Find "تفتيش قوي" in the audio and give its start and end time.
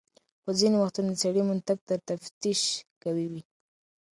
2.09-3.25